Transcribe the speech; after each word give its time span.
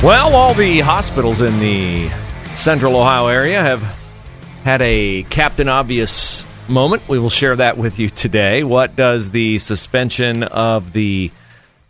Well, 0.00 0.36
all 0.36 0.54
the 0.54 0.78
hospitals 0.78 1.40
in 1.40 1.58
the 1.58 2.08
central 2.54 2.94
Ohio 2.94 3.26
area 3.26 3.60
have 3.60 3.82
had 4.62 4.80
a 4.80 5.24
Captain 5.24 5.68
Obvious 5.68 6.46
moment. 6.68 7.08
We 7.08 7.18
will 7.18 7.28
share 7.28 7.56
that 7.56 7.76
with 7.76 7.98
you 7.98 8.08
today. 8.08 8.62
What 8.62 8.94
does 8.94 9.32
the 9.32 9.58
suspension 9.58 10.44
of 10.44 10.92
the 10.92 11.32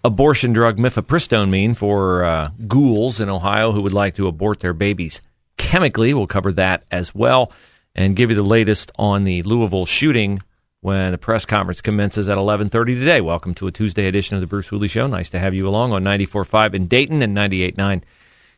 abortion 0.02 0.54
drug 0.54 0.78
mifepristone 0.78 1.50
mean 1.50 1.74
for 1.74 2.24
uh, 2.24 2.50
ghouls 2.66 3.20
in 3.20 3.28
Ohio 3.28 3.72
who 3.72 3.82
would 3.82 3.92
like 3.92 4.14
to 4.14 4.26
abort 4.26 4.60
their 4.60 4.72
babies 4.72 5.20
chemically? 5.58 6.14
We'll 6.14 6.26
cover 6.26 6.52
that 6.52 6.84
as 6.90 7.14
well 7.14 7.52
and 7.94 8.16
give 8.16 8.30
you 8.30 8.36
the 8.36 8.42
latest 8.42 8.90
on 8.96 9.24
the 9.24 9.42
Louisville 9.42 9.84
shooting 9.84 10.42
when 10.88 11.12
a 11.12 11.18
press 11.18 11.44
conference 11.44 11.82
commences 11.82 12.30
at 12.30 12.38
11:30 12.38 12.94
today. 12.94 13.20
Welcome 13.20 13.52
to 13.56 13.66
a 13.66 13.70
Tuesday 13.70 14.08
edition 14.08 14.36
of 14.36 14.40
the 14.40 14.46
Bruce 14.46 14.68
Hooley 14.68 14.88
Show. 14.88 15.06
Nice 15.06 15.28
to 15.28 15.38
have 15.38 15.52
you 15.52 15.68
along 15.68 15.92
on 15.92 16.02
94.5 16.02 16.72
in 16.72 16.86
Dayton 16.86 17.20
and 17.20 17.36
98.9 17.36 18.00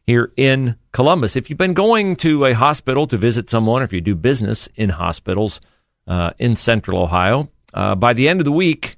here 0.07 0.33
in 0.37 0.77
Columbus. 0.93 1.35
If 1.35 1.51
you've 1.51 1.59
been 1.59 1.75
going 1.75 2.15
to 2.17 2.45
a 2.45 2.53
hospital 2.53 3.09
to 3.09 3.17
visit 3.17 3.51
someone, 3.51 3.83
or 3.83 3.85
if 3.85 3.93
you 3.93 4.01
do 4.01 4.15
business 4.15 4.69
in 4.77 4.91
hospitals 4.91 5.61
uh, 6.07 6.31
in 6.39 6.55
Central 6.55 7.03
Ohio, 7.03 7.51
uh, 7.75 7.97
by 7.97 8.13
the 8.13 8.29
end 8.29 8.39
of 8.39 8.45
the 8.45 8.53
week, 8.53 8.97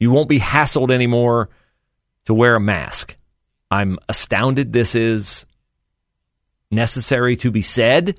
you 0.00 0.10
won't 0.10 0.28
be 0.28 0.40
hassled 0.40 0.90
anymore 0.90 1.50
to 2.24 2.34
wear 2.34 2.56
a 2.56 2.60
mask. 2.60 3.16
I'm 3.70 4.00
astounded 4.08 4.72
this 4.72 4.96
is 4.96 5.46
necessary 6.68 7.36
to 7.36 7.52
be 7.52 7.62
said. 7.62 8.18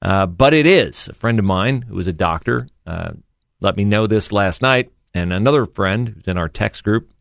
Uh, 0.00 0.26
but 0.26 0.54
it 0.54 0.66
is. 0.66 1.08
A 1.08 1.14
friend 1.14 1.38
of 1.38 1.44
mine 1.44 1.82
who 1.82 1.98
is 1.98 2.06
a 2.06 2.12
doctor 2.12 2.68
uh, 2.88 3.12
let 3.60 3.76
me 3.76 3.84
know 3.84 4.06
this 4.06 4.32
last 4.32 4.62
night, 4.62 4.90
and 5.12 5.30
another 5.30 5.66
friend 5.66 6.08
who's 6.08 6.26
in 6.26 6.38
our 6.38 6.48
text 6.48 6.84
group 6.84 7.12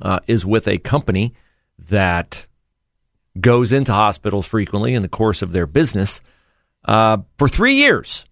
uh, 0.00 0.20
is 0.28 0.46
with 0.46 0.68
a 0.68 0.78
company 0.78 1.34
that 1.88 2.46
goes 3.40 3.72
into 3.72 3.92
hospitals 3.92 4.46
frequently 4.46 4.94
in 4.94 5.02
the 5.02 5.08
course 5.08 5.42
of 5.42 5.50
their 5.50 5.66
business. 5.66 6.20
Uh, 6.84 7.18
for 7.38 7.48
three 7.48 7.74
years, 7.74 8.24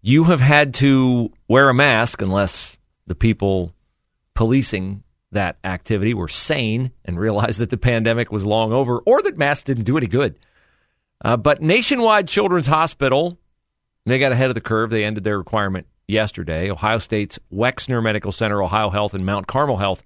you 0.00 0.24
have 0.24 0.40
had 0.40 0.72
to 0.74 1.30
wear 1.46 1.68
a 1.68 1.74
mask 1.74 2.22
unless 2.22 2.78
the 3.06 3.14
people 3.14 3.74
policing 4.34 5.02
that 5.32 5.58
activity 5.62 6.14
were 6.14 6.28
sane 6.28 6.90
and 7.04 7.20
realized 7.20 7.58
that 7.58 7.68
the 7.68 7.76
pandemic 7.76 8.32
was 8.32 8.46
long 8.46 8.72
over 8.72 9.00
or 9.00 9.20
that 9.20 9.36
masks 9.36 9.64
didn't 9.64 9.84
do 9.84 9.98
any 9.98 10.06
good. 10.06 10.38
Uh, 11.22 11.36
but 11.36 11.60
Nationwide 11.60 12.28
Children's 12.28 12.66
Hospital, 12.66 13.38
they 14.06 14.18
got 14.18 14.32
ahead 14.32 14.48
of 14.48 14.54
the 14.54 14.62
curve. 14.62 14.88
They 14.88 15.04
ended 15.04 15.24
their 15.24 15.36
requirement 15.36 15.86
yesterday. 16.08 16.70
Ohio 16.70 16.98
State's 16.98 17.38
Wexner 17.52 18.02
Medical 18.02 18.32
Center, 18.32 18.62
Ohio 18.62 18.90
Health, 18.90 19.14
and 19.14 19.24
Mount 19.24 19.46
Carmel 19.46 19.76
Health 19.76 20.02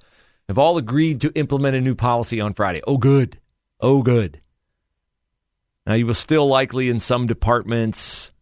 have 0.49 0.59
all 0.59 0.77
agreed 0.77 1.21
to 1.22 1.32
implement 1.34 1.77
a 1.77 1.81
new 1.81 1.94
policy 1.94 2.41
on 2.41 2.53
Friday. 2.53 2.82
Oh, 2.87 2.99
good. 2.99 3.38
Oh, 3.81 4.03
good. 4.03 4.41
Now, 5.87 5.94
you 5.94 6.06
will 6.06 6.15
still 6.15 6.47
likely 6.47 6.88
in 6.88 7.00
some 7.00 7.27
departments 7.27 8.32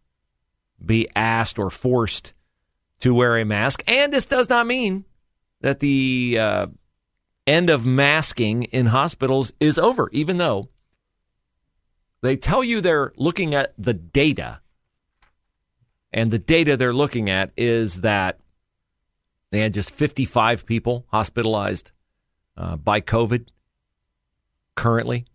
be 0.85 1.09
asked 1.15 1.59
or 1.59 1.71
forced 1.71 2.33
to 3.01 3.15
wear 3.15 3.39
a 3.39 3.45
mask. 3.45 3.83
And 3.87 4.13
this 4.13 4.27
does 4.27 4.49
not 4.49 4.67
mean 4.67 5.05
that 5.61 5.81
the 5.81 6.39
uh, 6.39 6.67
end 7.47 7.71
of 7.71 7.85
masking 7.85 8.65
in 8.65 8.87
hospitals 8.87 9.53
is 9.61 9.79
over, 9.79 10.09
even 10.13 10.39
though 10.39 10.69
they 12.23 12.37
tell 12.37 12.63
you 12.63 12.81
they're 12.81 13.13
looking 13.17 13.55
at 13.55 13.73
the 13.79 13.95
data. 13.95 14.61
And 16.13 16.31
the 16.31 16.39
data 16.39 16.77
they're 16.77 16.95
looking 16.95 17.31
at 17.31 17.53
is 17.57 18.01
that 18.01 18.39
they 19.51 19.61
had 19.61 19.75
just 19.75 19.91
55 19.91 20.67
people 20.67 21.07
hospitalized 21.09 21.93
uh, 22.57 22.77
by 22.77 23.01
COVID 23.01 23.49
currently. 24.75 25.27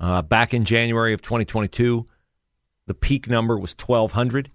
Uh, 0.00 0.22
back 0.22 0.52
in 0.52 0.64
January 0.64 1.14
of 1.14 1.22
2022, 1.22 2.06
the 2.86 2.94
peak 2.94 3.28
number 3.28 3.58
was 3.58 3.74
1,200. 3.74 4.50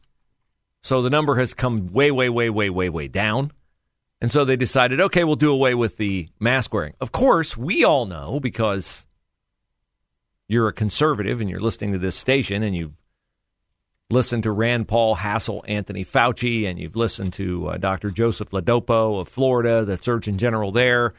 So 0.81 1.01
the 1.01 1.09
number 1.09 1.35
has 1.35 1.53
come 1.53 1.87
way, 1.87 2.11
way, 2.11 2.29
way, 2.29 2.49
way, 2.49 2.69
way, 2.69 2.89
way 2.89 3.07
down. 3.07 3.51
And 4.21 4.31
so 4.31 4.45
they 4.45 4.57
decided, 4.57 4.99
okay, 4.99 5.23
we'll 5.23 5.35
do 5.35 5.51
away 5.51 5.75
with 5.75 5.97
the 5.97 6.29
mask 6.39 6.73
wearing. 6.73 6.93
Of 6.99 7.11
course, 7.11 7.55
we 7.55 7.83
all 7.83 8.05
know 8.05 8.39
because 8.39 9.05
you're 10.47 10.67
a 10.67 10.73
conservative 10.73 11.39
and 11.39 11.49
you're 11.49 11.61
listening 11.61 11.93
to 11.93 11.99
this 11.99 12.15
station 12.15 12.63
and 12.63 12.75
you've 12.75 12.98
listened 14.09 14.43
to 14.43 14.51
Rand 14.51 14.87
Paul 14.87 15.15
hassle 15.15 15.63
Anthony 15.67 16.03
Fauci 16.03 16.67
and 16.67 16.79
you've 16.79 16.95
listened 16.95 17.33
to 17.33 17.67
uh, 17.67 17.77
Dr. 17.77 18.11
Joseph 18.11 18.49
Ladapo 18.49 19.21
of 19.21 19.27
Florida, 19.27 19.85
the 19.85 19.97
Surgeon 19.97 20.37
General 20.37 20.71
there, 20.71 21.13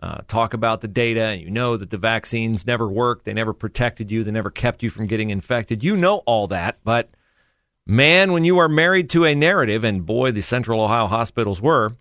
uh, 0.00 0.22
talk 0.26 0.52
about 0.52 0.80
the 0.80 0.88
data. 0.88 1.22
And 1.22 1.40
you 1.40 1.50
know 1.50 1.76
that 1.76 1.90
the 1.90 1.98
vaccines 1.98 2.66
never 2.66 2.88
worked. 2.88 3.24
They 3.24 3.32
never 3.32 3.52
protected 3.52 4.10
you. 4.10 4.24
They 4.24 4.32
never 4.32 4.50
kept 4.50 4.82
you 4.82 4.90
from 4.90 5.06
getting 5.06 5.30
infected. 5.30 5.84
You 5.84 5.96
know 5.96 6.18
all 6.18 6.48
that. 6.48 6.78
But 6.82 7.10
man, 7.86 8.32
when 8.32 8.44
you 8.44 8.58
are 8.58 8.68
married 8.68 9.10
to 9.10 9.24
a 9.24 9.34
narrative, 9.34 9.84
and 9.84 10.04
boy, 10.04 10.32
the 10.32 10.42
Central 10.42 10.80
Ohio 10.80 11.06
hospitals 11.06 11.62
were, 11.62 11.96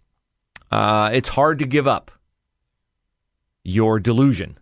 uh, 0.71 1.11
it's 1.13 1.29
hard 1.29 1.59
to 1.59 1.67
give 1.67 1.87
up 1.87 2.11
your 3.63 3.99
delusion 3.99 4.57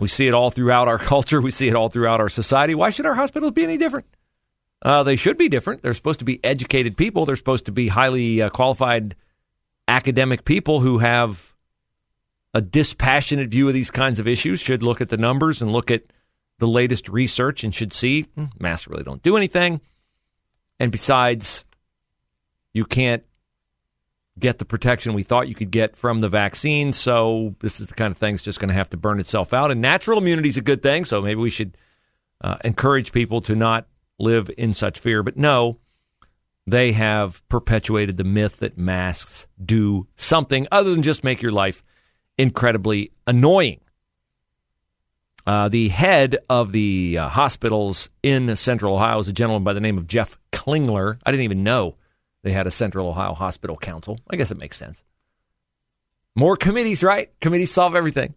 we 0.00 0.08
see 0.08 0.26
it 0.26 0.34
all 0.34 0.50
throughout 0.50 0.88
our 0.88 0.98
culture. 1.12 1.40
We 1.40 1.50
see 1.50 1.68
it 1.68 1.76
all 1.76 1.90
throughout 1.90 2.20
our 2.20 2.30
society. 2.30 2.74
Why 2.74 2.90
should 2.90 3.06
our 3.06 3.14
hospitals 3.14 3.52
be 3.52 3.62
any 3.62 3.76
different? 3.76 4.06
Uh, 4.82 5.02
they 5.02 5.16
should 5.16 5.36
be 5.36 5.48
different. 5.48 5.82
They're 5.82 5.94
supposed 5.94 6.20
to 6.20 6.24
be 6.24 6.42
educated 6.42 6.96
people. 6.96 7.26
They're 7.26 7.36
supposed 7.36 7.66
to 7.66 7.72
be 7.72 7.88
highly 7.88 8.40
uh, 8.40 8.50
qualified 8.50 9.14
academic 9.86 10.44
people 10.44 10.80
who 10.80 10.98
have 10.98 11.54
a 12.54 12.60
dispassionate 12.60 13.50
view 13.50 13.68
of 13.68 13.74
these 13.74 13.90
kinds 13.90 14.18
of 14.18 14.26
issues, 14.26 14.60
should 14.60 14.82
look 14.82 15.00
at 15.00 15.08
the 15.08 15.16
numbers 15.16 15.62
and 15.62 15.72
look 15.72 15.90
at 15.90 16.04
the 16.58 16.66
latest 16.66 17.08
research 17.08 17.64
and 17.64 17.74
should 17.74 17.92
see 17.92 18.22
hmm, 18.22 18.46
masks 18.58 18.88
really 18.88 19.04
don't 19.04 19.22
do 19.22 19.36
anything. 19.36 19.80
And 20.78 20.90
besides, 20.90 21.64
you 22.72 22.84
can't 22.84 23.22
get 24.38 24.58
the 24.58 24.64
protection 24.64 25.12
we 25.12 25.22
thought 25.22 25.48
you 25.48 25.54
could 25.54 25.70
get 25.70 25.96
from 25.96 26.20
the 26.20 26.28
vaccine. 26.28 26.92
So 26.92 27.54
this 27.60 27.80
is 27.80 27.88
the 27.88 27.94
kind 27.94 28.10
of 28.10 28.18
thing 28.18 28.34
that's 28.34 28.42
just 28.42 28.58
going 28.58 28.68
to 28.68 28.74
have 28.74 28.90
to 28.90 28.96
burn 28.96 29.20
itself 29.20 29.52
out. 29.52 29.70
And 29.70 29.80
natural 29.80 30.18
immunity 30.18 30.48
is 30.48 30.56
a 30.56 30.62
good 30.62 30.82
thing. 30.82 31.04
So 31.04 31.20
maybe 31.20 31.40
we 31.40 31.50
should 31.50 31.76
uh, 32.40 32.56
encourage 32.64 33.12
people 33.12 33.42
to 33.42 33.54
not 33.54 33.86
live 34.20 34.50
in 34.56 34.74
such 34.74 34.98
fear. 34.98 35.22
But 35.22 35.36
no, 35.36 35.78
they 36.66 36.92
have 36.92 37.46
perpetuated 37.48 38.16
the 38.16 38.24
myth 38.24 38.58
that 38.58 38.78
masks 38.78 39.46
do 39.64 40.06
something 40.16 40.66
other 40.70 40.90
than 40.90 41.02
just 41.02 41.24
make 41.24 41.42
your 41.42 41.52
life 41.52 41.82
incredibly 42.38 43.12
annoying. 43.26 43.80
Uh, 45.46 45.68
the 45.68 45.88
head 45.88 46.36
of 46.48 46.70
the 46.72 47.18
uh, 47.18 47.28
hospitals 47.28 48.10
in 48.22 48.54
Central 48.56 48.94
Ohio 48.94 49.18
is 49.18 49.28
a 49.28 49.32
gentleman 49.32 49.64
by 49.64 49.72
the 49.72 49.80
name 49.80 49.98
of 49.98 50.06
Jeff 50.06 50.38
Klingler. 50.52 51.18
I 51.24 51.30
didn't 51.30 51.44
even 51.44 51.64
know 51.64 51.96
they 52.42 52.52
had 52.52 52.66
a 52.66 52.70
Central 52.70 53.08
Ohio 53.08 53.34
Hospital 53.34 53.76
Council. 53.76 54.18
I 54.30 54.36
guess 54.36 54.50
it 54.50 54.58
makes 54.58 54.76
sense. 54.76 55.02
More 56.36 56.56
committees, 56.56 57.02
right? 57.02 57.30
Committees 57.40 57.72
solve 57.72 57.94
everything. 57.96 58.34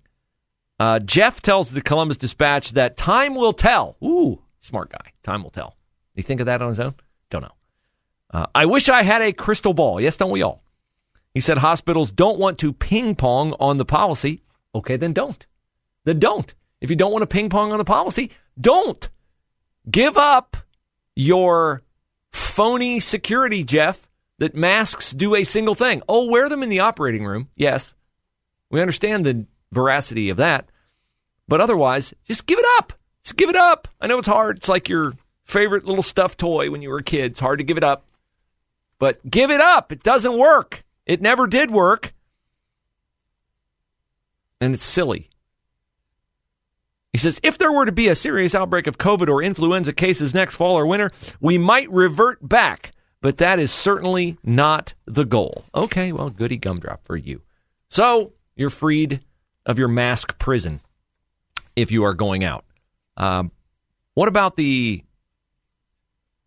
Uh, 0.80 1.00
Jeff 1.00 1.42
tells 1.42 1.69
the 1.69 1.81
Columbus 1.81 2.18
Dispatch 2.18 2.72
that 2.72 2.98
time 2.98 3.36
will 3.36 3.54
tell. 3.54 3.96
Ooh, 4.04 4.42
smart 4.63 4.92
guy. 4.92 5.12
Time 5.24 5.44
will 5.44 5.51
tell. 5.51 5.77
You 6.15 6.24
think 6.24 6.39
of 6.39 6.48
that 6.48 6.62
on 6.62 6.69
his 6.69 6.80
own? 6.80 6.95
Don't 7.30 7.44
know. 7.44 7.56
Uh, 8.31 8.48
I 8.56 8.65
wish 8.65 8.89
I 8.89 9.04
had 9.04 9.21
a 9.21 9.33
crystal 9.33 9.74
ball. 9.74 10.01
Yes, 10.01 10.18
don't 10.18 10.31
we 10.31 10.42
all? 10.42 10.63
He 11.33 11.39
said 11.39 11.57
hospitals 11.57 12.12
don't 12.12 12.39
want 12.39 12.60
to 12.60 12.74
ping 12.74 13.15
pong 13.15 13.54
on 13.60 13.77
the 13.77 13.86
policy. 13.86 14.44
Okay, 14.74 14.95
then 14.95 15.13
don't. 15.13 15.45
Then 16.06 16.19
don't. 16.19 16.54
If 16.81 16.89
you 16.89 16.95
don't 16.95 17.12
want 17.12 17.24
to 17.24 17.27
ping 17.27 17.50
pong 17.50 17.71
on 17.71 17.77
the 17.77 17.86
policy, 17.86 18.31
don't. 18.60 19.07
Give 19.89 20.18
up 20.18 20.57
your 21.15 21.83
phony 22.31 23.00
security, 23.00 23.63
Jeff, 23.63 24.10
that 24.39 24.56
masks 24.56 25.12
do 25.12 25.36
a 25.36 25.44
single 25.44 25.75
thing. 25.75 26.01
Oh, 26.07 26.25
wear 26.25 26.50
them 26.50 26.63
in 26.63 26.69
the 26.69 26.80
operating 26.80 27.25
room. 27.25 27.50
Yes. 27.56 27.94
We 28.69 28.81
understand 28.81 29.25
the 29.25 29.45
veracity 29.71 30.30
of 30.30 30.38
that. 30.38 30.69
But 31.48 31.62
otherwise, 31.62 32.13
just 32.25 32.45
give 32.45 32.60
it 32.60 32.65
up. 32.77 32.94
Just 33.24 33.38
give 33.38 33.50
it 33.50 33.56
up. 33.56 33.88
I 34.02 34.08
know 34.08 34.20
it's 34.20 34.28
hard. 34.28 34.58
It's 34.58 34.70
like 34.70 34.90
your 34.90 35.14
favorite 35.46 35.86
little 35.86 36.04
stuffed 36.04 36.40
toy 36.40 36.70
when 36.70 36.81
you 36.81 36.90
were 36.90 36.98
a 36.98 37.04
kid. 37.04 37.31
It's 37.31 37.40
hard 37.40 37.60
to 37.60 37.66
give 37.66 37.78
it 37.78 37.84
up. 37.84 38.06
But 39.00 39.30
give 39.30 39.52
it 39.52 39.62
up. 39.62 39.92
It 39.92 40.04
doesn't 40.04 40.38
work. 40.38 40.84
It 41.06 41.22
never 41.22 41.48
did 41.48 41.72
work. 41.72 42.14
And 44.62 44.74
it's 44.74 44.84
silly. 44.84 45.30
He 47.12 47.18
says 47.20 47.40
if 47.44 47.58
there 47.58 47.72
were 47.72 47.86
to 47.86 47.92
be 47.92 48.08
a 48.08 48.16
serious 48.16 48.56
outbreak 48.56 48.88
of 48.88 48.98
COVID 48.98 49.28
or 49.28 49.44
influenza 49.44 49.94
cases 49.94 50.34
next 50.34 50.56
fall 50.56 50.78
or 50.78 50.88
winter, 50.88 51.12
we 51.40 51.58
might 51.58 51.92
revert 51.92 52.48
back, 52.48 52.92
but 53.22 53.38
that 53.38 53.60
is 53.60 53.72
certainly 53.72 54.38
not 54.44 54.96
the 55.06 55.25
goal. 55.25 55.64
Okay, 55.75 56.12
well, 56.12 56.30
goody 56.30 56.58
gumdrop 56.58 57.06
for 57.06 57.16
you. 57.16 57.42
So 57.90 58.34
you're 58.56 58.72
freed 58.72 59.22
of 59.66 59.78
your 59.78 59.90
mask 59.90 60.40
prison 60.40 60.81
if 61.75 61.92
you 61.92 62.04
are 62.04 62.16
going 62.16 62.44
out. 62.44 62.66
Um, 63.18 63.51
what 64.13 64.27
about 64.27 64.56
the 64.56 65.04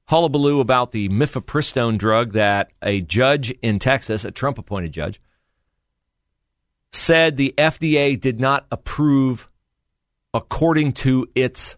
hullabaloo 0.06 0.60
about 0.60 0.92
the 0.92 1.08
mifepristone 1.08 1.98
drug 1.98 2.32
that 2.32 2.70
a 2.82 3.00
judge 3.00 3.50
in 3.62 3.78
Texas, 3.78 4.24
a 4.24 4.30
Trump 4.30 4.58
appointed 4.58 4.92
judge, 4.92 5.20
said 6.92 7.36
the 7.36 7.54
FDA 7.58 8.18
did 8.18 8.40
not 8.40 8.66
approve 8.70 9.48
according 10.32 10.92
to 10.92 11.28
its 11.34 11.76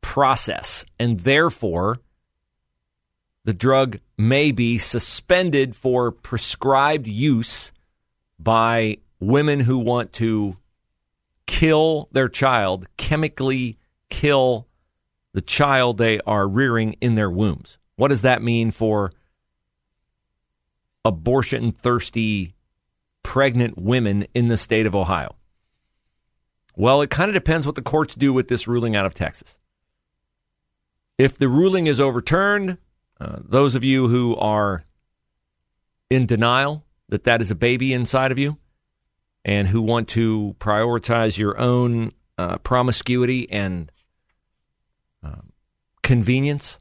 process, 0.00 0.84
and 0.98 1.20
therefore 1.20 2.00
the 3.44 3.54
drug 3.54 3.98
may 4.16 4.50
be 4.50 4.78
suspended 4.78 5.74
for 5.74 6.10
prescribed 6.10 7.06
use 7.06 7.72
by 8.38 8.98
women 9.20 9.60
who 9.60 9.78
want 9.78 10.12
to 10.14 10.56
kill 11.46 12.08
their 12.12 12.28
child, 12.28 12.86
chemically 12.96 13.78
kill 14.10 14.66
the 15.32 15.40
child 15.40 15.98
they 15.98 16.20
are 16.20 16.48
rearing 16.48 16.94
in 17.00 17.14
their 17.14 17.30
wombs. 17.30 17.78
What 17.96 18.08
does 18.08 18.22
that 18.22 18.42
mean 18.42 18.70
for 18.70 19.12
abortion 21.04 21.72
thirsty 21.72 22.54
pregnant 23.22 23.78
women 23.78 24.26
in 24.34 24.48
the 24.48 24.56
state 24.56 24.86
of 24.86 24.94
Ohio? 24.94 25.34
Well, 26.76 27.02
it 27.02 27.10
kind 27.10 27.28
of 27.28 27.34
depends 27.34 27.66
what 27.66 27.74
the 27.74 27.82
courts 27.82 28.14
do 28.14 28.32
with 28.32 28.48
this 28.48 28.68
ruling 28.68 28.94
out 28.94 29.06
of 29.06 29.14
Texas. 29.14 29.58
If 31.18 31.36
the 31.36 31.48
ruling 31.48 31.88
is 31.88 31.98
overturned, 31.98 32.78
uh, 33.20 33.38
those 33.40 33.74
of 33.74 33.82
you 33.82 34.06
who 34.08 34.36
are 34.36 34.84
in 36.08 36.26
denial 36.26 36.84
that 37.08 37.24
that 37.24 37.40
is 37.40 37.50
a 37.50 37.56
baby 37.56 37.92
inside 37.92 38.30
of 38.30 38.38
you 38.38 38.56
and 39.44 39.68
who 39.68 39.82
want 39.82 40.08
to 40.08 40.54
prioritize 40.60 41.36
your 41.36 41.58
own 41.58 42.12
uh, 42.36 42.58
promiscuity 42.58 43.50
and 43.50 43.90
uh, 45.22 45.42
convenience 46.02 46.78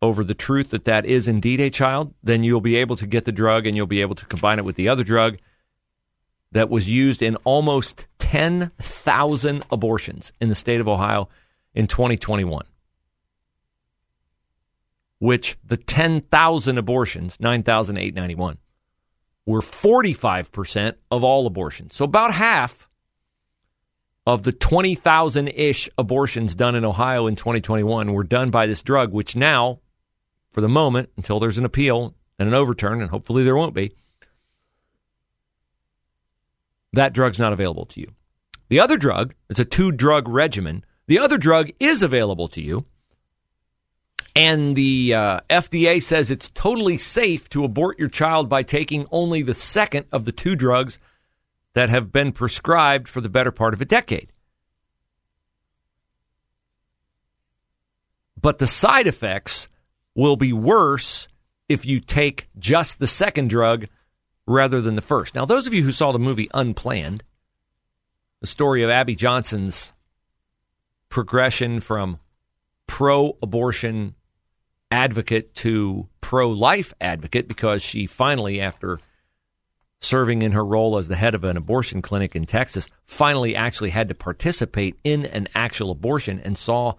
over 0.00 0.22
the 0.22 0.34
truth 0.34 0.70
that 0.70 0.84
that 0.84 1.04
is 1.04 1.26
indeed 1.26 1.60
a 1.60 1.70
child, 1.70 2.14
then 2.22 2.44
you'll 2.44 2.60
be 2.60 2.76
able 2.76 2.96
to 2.96 3.06
get 3.06 3.24
the 3.24 3.32
drug 3.32 3.66
and 3.66 3.76
you'll 3.76 3.86
be 3.86 4.00
able 4.00 4.14
to 4.14 4.26
combine 4.26 4.58
it 4.58 4.64
with 4.64 4.76
the 4.76 4.88
other 4.88 5.04
drug 5.04 5.38
that 6.52 6.70
was 6.70 6.88
used 6.88 7.22
in 7.22 7.36
almost 7.36 8.06
10,000 8.18 9.64
abortions 9.70 10.32
in 10.40 10.48
the 10.48 10.54
state 10.54 10.80
of 10.80 10.88
Ohio 10.88 11.28
in 11.74 11.86
2021. 11.86 12.64
Which 15.18 15.58
the 15.64 15.76
10,000 15.76 16.78
abortions, 16.78 17.38
9,891, 17.40 18.58
were 19.46 19.60
45% 19.60 20.94
of 21.10 21.24
all 21.24 21.46
abortions. 21.46 21.96
So 21.96 22.04
about 22.04 22.32
half 22.32 22.87
of 24.28 24.42
the 24.42 24.52
20,000 24.52 25.48
ish 25.48 25.88
abortions 25.96 26.54
done 26.54 26.74
in 26.74 26.84
Ohio 26.84 27.26
in 27.28 27.34
2021 27.34 28.12
were 28.12 28.22
done 28.22 28.50
by 28.50 28.66
this 28.66 28.82
drug, 28.82 29.10
which 29.10 29.34
now, 29.34 29.80
for 30.50 30.60
the 30.60 30.68
moment, 30.68 31.08
until 31.16 31.40
there's 31.40 31.56
an 31.56 31.64
appeal 31.64 32.14
and 32.38 32.46
an 32.46 32.54
overturn, 32.54 33.00
and 33.00 33.10
hopefully 33.10 33.42
there 33.42 33.56
won't 33.56 33.72
be, 33.72 33.96
that 36.92 37.14
drug's 37.14 37.38
not 37.38 37.54
available 37.54 37.86
to 37.86 38.00
you. 38.00 38.12
The 38.68 38.80
other 38.80 38.98
drug, 38.98 39.34
it's 39.48 39.60
a 39.60 39.64
two 39.64 39.92
drug 39.92 40.28
regimen. 40.28 40.84
The 41.06 41.20
other 41.20 41.38
drug 41.38 41.70
is 41.80 42.02
available 42.02 42.48
to 42.48 42.60
you. 42.60 42.84
And 44.36 44.76
the 44.76 45.14
uh, 45.14 45.40
FDA 45.48 46.02
says 46.02 46.30
it's 46.30 46.50
totally 46.50 46.98
safe 46.98 47.48
to 47.48 47.64
abort 47.64 47.98
your 47.98 48.10
child 48.10 48.50
by 48.50 48.62
taking 48.62 49.06
only 49.10 49.40
the 49.40 49.54
second 49.54 50.04
of 50.12 50.26
the 50.26 50.32
two 50.32 50.54
drugs 50.54 50.98
that 51.78 51.90
have 51.90 52.10
been 52.10 52.32
prescribed 52.32 53.06
for 53.06 53.20
the 53.20 53.28
better 53.28 53.52
part 53.52 53.72
of 53.72 53.80
a 53.80 53.84
decade. 53.84 54.32
But 58.40 58.58
the 58.58 58.66
side 58.66 59.06
effects 59.06 59.68
will 60.16 60.34
be 60.34 60.52
worse 60.52 61.28
if 61.68 61.86
you 61.86 62.00
take 62.00 62.48
just 62.58 62.98
the 62.98 63.06
second 63.06 63.48
drug 63.48 63.86
rather 64.44 64.80
than 64.80 64.96
the 64.96 65.00
first. 65.00 65.36
Now, 65.36 65.44
those 65.44 65.68
of 65.68 65.72
you 65.72 65.84
who 65.84 65.92
saw 65.92 66.10
the 66.10 66.18
movie 66.18 66.50
Unplanned, 66.52 67.22
the 68.40 68.48
story 68.48 68.82
of 68.82 68.90
Abby 68.90 69.14
Johnson's 69.14 69.92
progression 71.10 71.78
from 71.78 72.18
pro 72.88 73.38
abortion 73.40 74.16
advocate 74.90 75.54
to 75.54 76.08
pro 76.22 76.50
life 76.50 76.92
advocate 77.00 77.46
because 77.46 77.82
she 77.82 78.08
finally, 78.08 78.60
after 78.60 78.98
serving 80.00 80.42
in 80.42 80.52
her 80.52 80.64
role 80.64 80.96
as 80.96 81.08
the 81.08 81.16
head 81.16 81.34
of 81.34 81.44
an 81.44 81.56
abortion 81.56 82.02
clinic 82.02 82.36
in 82.36 82.46
Texas, 82.46 82.88
finally 83.04 83.56
actually 83.56 83.90
had 83.90 84.08
to 84.08 84.14
participate 84.14 84.96
in 85.04 85.26
an 85.26 85.48
actual 85.54 85.90
abortion 85.90 86.40
and 86.40 86.56
saw 86.56 86.94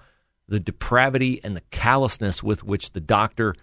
the 0.48 0.60
depravity 0.60 1.40
and 1.44 1.56
the 1.56 1.63
callousness 1.72 2.44
with 2.44 2.63
which 2.63 2.92
the 2.92 3.00
doctor 3.00 3.56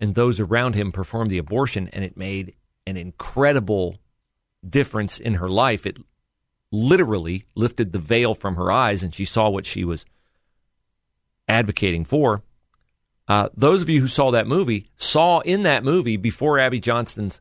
and 0.00 0.14
those 0.14 0.40
around 0.40 0.74
him 0.74 0.92
performed 0.92 1.30
the 1.30 1.38
abortion, 1.38 1.88
and 1.92 2.04
it 2.04 2.16
made 2.16 2.54
an 2.86 2.96
incredible 2.96 3.98
difference 4.68 5.18
in 5.18 5.34
her 5.34 5.48
life. 5.48 5.86
It 5.86 5.98
literally 6.70 7.44
lifted 7.54 7.92
the 7.92 7.98
veil 7.98 8.34
from 8.34 8.56
her 8.56 8.70
eyes 8.70 9.02
and 9.02 9.14
she 9.14 9.24
saw 9.24 9.48
what 9.48 9.66
she 9.66 9.84
was 9.84 10.04
advocating 11.48 12.04
for. 12.04 12.42
Uh, 13.26 13.48
those 13.56 13.82
of 13.82 13.88
you 13.88 14.00
who 14.00 14.08
saw 14.08 14.30
that 14.30 14.46
movie 14.46 14.86
saw 14.96 15.40
in 15.40 15.62
that 15.62 15.84
movie 15.84 16.16
before 16.16 16.58
Abby 16.58 16.80
Johnson's 16.80 17.40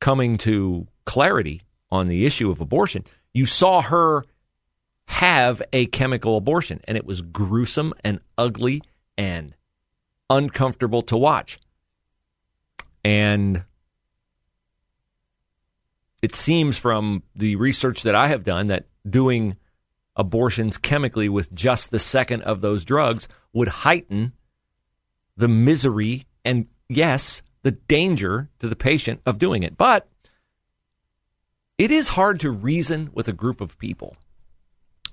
coming 0.00 0.38
to 0.38 0.86
clarity 1.04 1.62
on 1.90 2.06
the 2.06 2.26
issue 2.26 2.50
of 2.50 2.60
abortion, 2.60 3.04
you 3.32 3.46
saw 3.46 3.82
her 3.82 4.24
have 5.06 5.62
a 5.72 5.86
chemical 5.86 6.36
abortion, 6.36 6.80
and 6.86 6.96
it 6.96 7.06
was 7.06 7.22
gruesome 7.22 7.94
and 8.04 8.20
ugly 8.36 8.82
and 9.16 9.54
uncomfortable 10.28 11.02
to 11.02 11.16
watch. 11.16 11.58
And 13.04 13.64
it 16.20 16.34
seems 16.34 16.76
from 16.76 17.22
the 17.34 17.56
research 17.56 18.02
that 18.02 18.14
I 18.14 18.28
have 18.28 18.44
done 18.44 18.66
that 18.68 18.86
doing 19.08 19.56
abortions 20.16 20.76
chemically 20.76 21.28
with 21.28 21.54
just 21.54 21.90
the 21.90 21.98
second 21.98 22.42
of 22.42 22.60
those 22.60 22.84
drugs 22.84 23.28
would 23.52 23.68
heighten 23.68 24.32
the 25.36 25.48
misery 25.48 26.26
and, 26.44 26.66
yes, 26.88 27.40
the 27.68 27.72
danger 27.72 28.48
to 28.60 28.66
the 28.66 28.74
patient 28.74 29.20
of 29.26 29.38
doing 29.38 29.62
it. 29.62 29.76
But 29.76 30.08
it 31.76 31.90
is 31.90 32.08
hard 32.08 32.40
to 32.40 32.50
reason 32.50 33.10
with 33.12 33.28
a 33.28 33.32
group 33.34 33.60
of 33.60 33.76
people 33.76 34.16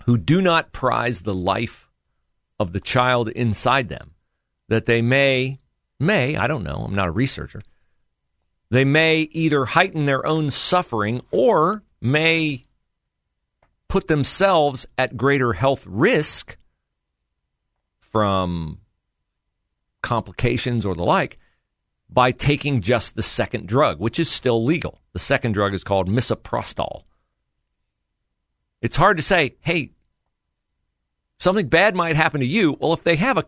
who 0.05 0.17
do 0.17 0.41
not 0.41 0.71
prize 0.71 1.19
the 1.19 1.33
life 1.33 1.89
of 2.57 2.71
the 2.71 2.79
child 2.79 3.27
inside 3.27 3.89
them 3.89 4.11
that 4.69 4.85
they 4.85 5.01
may, 5.01 5.59
may, 5.99 6.37
I 6.37 6.47
don't 6.47 6.63
know, 6.63 6.85
I'm 6.87 6.95
not 6.95 7.09
a 7.09 7.11
researcher, 7.11 7.61
they 8.69 8.85
may 8.85 9.23
either 9.33 9.65
heighten 9.65 10.05
their 10.05 10.25
own 10.25 10.49
suffering 10.49 11.19
or 11.31 11.83
may 11.99 12.63
put 13.89 14.07
themselves 14.07 14.85
at 14.97 15.17
greater 15.17 15.51
health 15.51 15.85
risk 15.85 16.55
from 17.99 18.79
complications 20.01 20.85
or 20.85 20.95
the 20.95 21.03
like 21.03 21.37
by 22.15 22.31
taking 22.31 22.81
just 22.81 23.15
the 23.15 23.21
second 23.21 23.67
drug, 23.67 23.99
which 23.99 24.19
is 24.19 24.31
still 24.31 24.63
legal. 24.63 25.01
The 25.11 25.19
second 25.19 25.51
drug 25.51 25.73
is 25.73 25.83
called 25.83 26.07
misoprostol. 26.07 27.01
It's 28.81 28.95
hard 28.95 29.17
to 29.17 29.23
say, 29.23 29.57
hey, 29.59 29.91
something 31.37 31.67
bad 31.67 31.93
might 31.93 32.15
happen 32.15 32.39
to 32.39 32.45
you. 32.47 32.77
Well, 32.79 32.93
if 32.93 33.03
they 33.03 33.17
have 33.17 33.37
a 33.37 33.45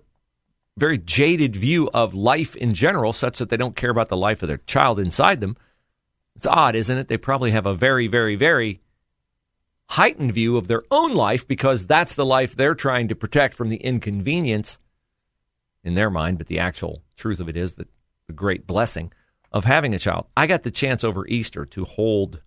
very 0.76 0.98
jaded 0.98 1.56
view 1.56 1.90
of 1.94 2.14
life 2.14 2.58
in 2.58 2.74
general, 2.74 3.14
such 3.14 3.40
that 3.40 3.50
they 3.50 3.56
don't 3.56 3.78
care 3.78 3.90
about 3.90 4.10
the 4.10 4.18
life 4.18 4.44
of 4.44 4.50
their 4.50 4.62
child 4.68 5.00
inside 5.00 5.40
them. 5.40 5.56
It's 6.36 6.46
odd, 6.46 6.76
isn't 6.76 6.98
it? 6.98 7.08
They 7.08 7.18
probably 7.18 7.52
have 7.52 7.66
a 7.66 7.74
very, 7.74 8.08
very, 8.08 8.36
very 8.36 8.82
heightened 9.90 10.34
view 10.34 10.58
of 10.58 10.68
their 10.68 10.84
own 10.92 11.16
life 11.16 11.48
because 11.48 11.86
that's 11.86 12.16
the 12.16 12.26
life 12.26 12.54
they're 12.54 12.76
trying 12.76 13.08
to 13.08 13.16
protect 13.16 13.54
from 13.54 13.70
the 13.70 13.78
inconvenience 13.78 14.78
in 15.86 15.94
their 15.94 16.10
mind. 16.10 16.38
But 16.38 16.48
the 16.48 16.60
actual 16.60 17.02
truth 17.16 17.40
of 17.40 17.48
it 17.48 17.56
is 17.56 17.76
that 17.76 17.88
the 18.27 18.34
great 18.34 18.67
blessing 18.67 19.12
of 19.51 19.65
having 19.65 19.93
a 19.93 20.00
child. 20.00 20.27
I 20.36 20.48
got 20.48 20.63
the 20.63 20.72
chance 20.72 21.03
over 21.03 21.25
Easter 21.27 21.65
to 21.65 21.86
hold 21.86 22.41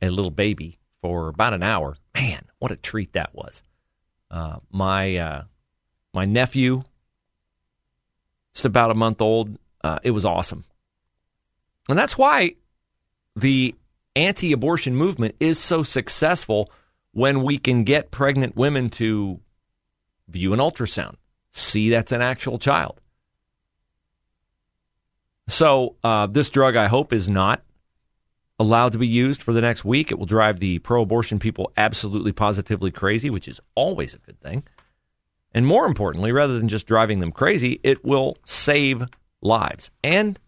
a 0.00 0.10
little 0.10 0.30
baby 0.30 0.78
for 1.02 1.28
about 1.28 1.54
an 1.54 1.62
hour. 1.62 1.96
Man, 2.14 2.42
what 2.58 2.70
a 2.70 2.76
treat 2.76 3.14
that 3.14 3.34
was. 3.34 3.62
Uh, 4.30 4.58
my 4.70 5.16
uh, 5.16 5.42
my 6.12 6.24
nephew, 6.24 6.82
just 8.54 8.64
about 8.64 8.90
a 8.90 8.94
month 8.94 9.20
old, 9.20 9.58
uh, 9.82 9.98
it 10.02 10.10
was 10.10 10.24
awesome, 10.24 10.64
and 11.88 11.98
that's 11.98 12.18
why 12.18 12.54
the 13.36 13.74
anti-abortion 14.16 14.94
movement 14.94 15.34
is 15.40 15.58
so 15.58 15.82
successful 15.82 16.70
when 17.12 17.42
we 17.42 17.58
can 17.58 17.84
get 17.84 18.10
pregnant 18.10 18.56
women 18.56 18.90
to 18.90 19.40
view 20.28 20.52
an 20.52 20.60
ultrasound, 20.60 21.16
see 21.52 21.90
that's 21.90 22.12
an 22.12 22.22
actual 22.22 22.58
child. 22.58 23.00
So 25.48 25.96
uh, 26.02 26.26
this 26.26 26.48
drug, 26.50 26.76
I 26.76 26.86
hope, 26.86 27.12
is 27.12 27.28
not 27.28 27.62
allowed 28.58 28.92
to 28.92 28.98
be 28.98 29.06
used 29.06 29.42
for 29.42 29.52
the 29.52 29.60
next 29.60 29.84
week. 29.84 30.10
It 30.10 30.18
will 30.18 30.26
drive 30.26 30.60
the 30.60 30.78
pro-abortion 30.78 31.38
people 31.38 31.72
absolutely 31.76 32.32
positively 32.32 32.90
crazy, 32.90 33.30
which 33.30 33.48
is 33.48 33.60
always 33.74 34.14
a 34.14 34.18
good 34.18 34.40
thing. 34.40 34.64
And 35.52 35.66
more 35.66 35.86
importantly, 35.86 36.32
rather 36.32 36.58
than 36.58 36.68
just 36.68 36.86
driving 36.86 37.20
them 37.20 37.30
crazy, 37.30 37.80
it 37.82 38.04
will 38.04 38.36
save 38.44 39.04
lives. 39.42 39.90
And 40.02 40.38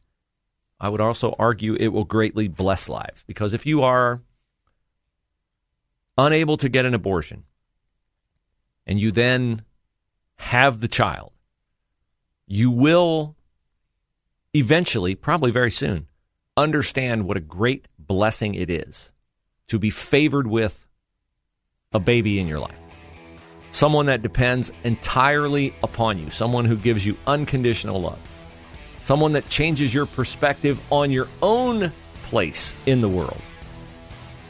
I 0.80 0.88
would 0.88 1.00
also 1.00 1.34
argue 1.38 1.74
it 1.74 1.88
will 1.88 2.04
greatly 2.04 2.48
bless 2.48 2.88
lives 2.88 3.22
because 3.26 3.52
if 3.52 3.66
you 3.66 3.82
are 3.82 4.20
unable 6.18 6.56
to 6.56 6.68
get 6.68 6.86
an 6.86 6.94
abortion 6.94 7.44
and 8.86 9.00
you 9.00 9.12
then 9.12 9.62
have 10.36 10.80
the 10.80 10.88
child, 10.88 11.32
you 12.46 12.70
will 12.70 13.35
eventually, 14.56 15.14
probably 15.14 15.50
very 15.50 15.70
soon, 15.70 16.06
understand 16.56 17.26
what 17.26 17.36
a 17.36 17.40
great 17.40 17.86
blessing 17.98 18.54
it 18.54 18.70
is 18.70 19.12
to 19.68 19.78
be 19.78 19.90
favored 19.90 20.46
with 20.46 20.86
a 21.92 22.00
baby 22.00 22.38
in 22.38 22.48
your 22.48 22.58
life. 22.58 22.78
Someone 23.72 24.06
that 24.06 24.22
depends 24.22 24.72
entirely 24.84 25.74
upon 25.82 26.18
you, 26.18 26.30
someone 26.30 26.64
who 26.64 26.76
gives 26.76 27.04
you 27.04 27.16
unconditional 27.26 28.00
love, 28.00 28.18
someone 29.04 29.32
that 29.32 29.48
changes 29.48 29.92
your 29.92 30.06
perspective 30.06 30.80
on 30.90 31.10
your 31.10 31.28
own 31.42 31.92
place 32.24 32.74
in 32.86 33.00
the 33.00 33.08
world 33.08 33.40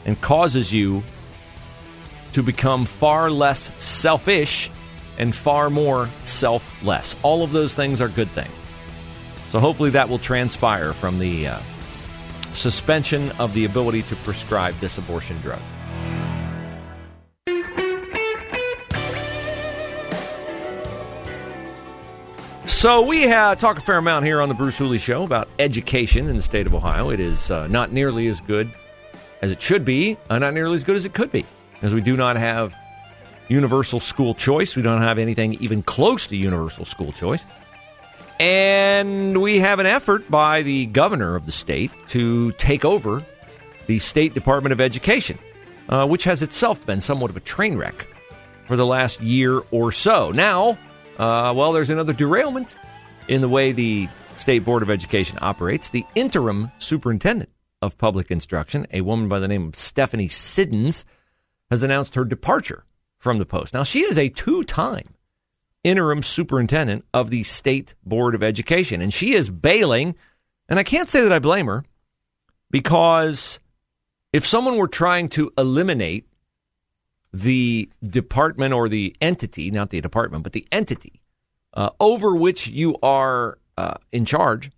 and 0.05 0.19
causes 0.21 0.71
you 0.71 1.03
to 2.31 2.41
become 2.41 2.85
far 2.85 3.29
less 3.29 3.71
selfish 3.83 4.71
and 5.17 5.35
far 5.35 5.69
more 5.69 6.09
selfless. 6.23 7.15
All 7.23 7.43
of 7.43 7.51
those 7.51 7.75
things 7.75 7.99
are 7.99 8.07
good 8.07 8.29
things. 8.29 8.51
So 9.49 9.59
hopefully 9.59 9.89
that 9.91 10.09
will 10.09 10.19
transpire 10.19 10.93
from 10.93 11.19
the 11.19 11.47
uh, 11.47 11.59
suspension 12.53 13.31
of 13.39 13.53
the 13.53 13.65
ability 13.65 14.01
to 14.03 14.15
prescribe 14.17 14.75
this 14.79 14.97
abortion 14.97 15.39
drug. 15.41 15.61
So 22.65 23.01
we 23.01 23.31
uh, 23.31 23.55
talk 23.55 23.77
a 23.77 23.81
fair 23.81 23.97
amount 23.97 24.25
here 24.25 24.39
on 24.41 24.49
the 24.49 24.55
Bruce 24.55 24.77
Hooley 24.77 24.99
Show 24.99 25.23
about 25.23 25.47
education 25.57 26.27
in 26.27 26.35
the 26.35 26.41
state 26.43 26.67
of 26.67 26.75
Ohio. 26.75 27.09
It 27.09 27.19
is 27.19 27.49
uh, 27.49 27.67
not 27.67 27.91
nearly 27.91 28.27
as 28.27 28.39
good 28.41 28.71
as 29.41 29.51
it 29.51 29.61
should 29.61 29.85
be, 29.85 30.17
uh, 30.29 30.37
not 30.37 30.53
nearly 30.53 30.75
as 30.75 30.83
good 30.83 30.95
as 30.95 31.05
it 31.05 31.13
could 31.13 31.31
be, 31.31 31.45
as 31.81 31.95
we 31.95 32.01
do 32.01 32.17
not 32.17 32.35
have 32.35 32.75
universal 33.47 33.99
school 33.99 34.35
choice. 34.35 34.75
We 34.75 34.81
don't 34.81 35.01
have 35.01 35.17
anything 35.17 35.53
even 35.55 35.81
close 35.81 36.27
to 36.27 36.35
universal 36.35 36.85
school 36.85 37.11
choice. 37.13 37.45
And 38.39 39.41
we 39.41 39.59
have 39.59 39.79
an 39.79 39.87
effort 39.87 40.29
by 40.29 40.61
the 40.61 40.85
governor 40.87 41.35
of 41.35 41.45
the 41.45 41.51
state 41.51 41.91
to 42.09 42.51
take 42.53 42.85
over 42.85 43.25
the 43.87 43.99
State 43.99 44.33
Department 44.33 44.73
of 44.73 44.81
Education, 44.81 45.39
uh, 45.89 46.05
which 46.05 46.23
has 46.25 46.41
itself 46.41 46.85
been 46.85 47.01
somewhat 47.01 47.31
of 47.31 47.37
a 47.37 47.41
train 47.41 47.77
wreck 47.77 48.07
for 48.67 48.75
the 48.75 48.85
last 48.85 49.21
year 49.21 49.61
or 49.71 49.91
so. 49.91 50.31
Now, 50.31 50.77
uh, 51.17 51.53
well, 51.55 51.71
there's 51.71 51.89
another 51.89 52.13
derailment 52.13 52.75
in 53.27 53.41
the 53.41 53.49
way 53.49 53.71
the 53.71 54.07
State 54.35 54.59
Board 54.59 54.83
of 54.83 54.91
Education 54.91 55.39
operates. 55.41 55.89
The 55.89 56.05
interim 56.13 56.71
superintendent 56.77 57.49
of 57.81 57.97
public 57.97 58.29
instruction, 58.29 58.85
a 58.91 59.01
woman 59.01 59.27
by 59.27 59.39
the 59.39 59.47
name 59.47 59.67
of 59.67 59.75
Stephanie 59.75 60.27
Siddens, 60.27 61.05
has 61.71 61.81
announced 61.81 62.15
her 62.15 62.25
departure 62.25 62.83
from 63.17 63.39
the 63.39 63.45
post. 63.45 63.73
Now, 63.73 63.83
she 63.83 64.01
is 64.01 64.17
a 64.17 64.29
two 64.29 64.63
time 64.63 65.15
interim 65.87 66.21
superintendent 66.21 67.05
of 67.13 67.29
the 67.29 67.43
State 67.43 67.95
Board 68.05 68.35
of 68.35 68.43
Education, 68.43 69.01
and 69.01 69.13
she 69.13 69.33
is 69.33 69.49
bailing. 69.49 70.15
And 70.67 70.77
I 70.77 70.83
can't 70.83 71.07
say 71.07 71.21
that 71.21 71.31
I 71.31 71.39
blame 71.39 71.67
her 71.67 71.85
because 72.69 73.61
if 74.33 74.45
someone 74.45 74.75
were 74.75 74.89
trying 74.89 75.29
to 75.29 75.51
eliminate 75.57 76.27
the 77.31 77.89
department 78.03 78.73
or 78.73 78.89
the 78.89 79.15
entity, 79.21 79.71
not 79.71 79.89
the 79.89 80.01
department, 80.01 80.43
but 80.43 80.51
the 80.51 80.67
entity 80.71 81.21
uh, 81.73 81.91
over 81.99 82.35
which 82.35 82.67
you 82.67 82.97
are 83.01 83.57
uh, 83.77 83.95
in 84.11 84.25
charge, 84.25 84.71